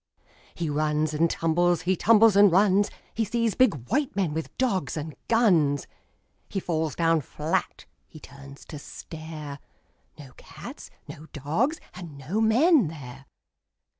He 0.55 0.67
runs 0.67 1.13
and 1.13 1.29
tumbles, 1.29 1.83
he 1.83 1.95
tumbles 1.95 2.35
and 2.35 2.51
runs. 2.51 2.89
He 3.13 3.23
sees 3.23 3.53
big 3.53 3.75
white 3.89 4.15
men 4.15 4.33
with 4.33 4.57
dogs 4.57 4.97
and 4.97 5.15
guns. 5.27 5.85
He 6.49 6.59
falls 6.59 6.95
down 6.95 7.21
flat. 7.21 7.85
H)e 8.09 8.19
turns 8.19 8.65
to 8.65 8.79
stare— 8.79 9.59
No 10.17 10.33
cats, 10.37 10.89
no 11.07 11.27
dogs, 11.33 11.79
and 11.93 12.17
no 12.17 12.41
men 12.41 12.87
there. 12.87 13.27